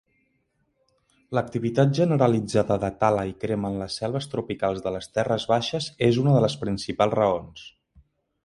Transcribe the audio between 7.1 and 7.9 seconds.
raons.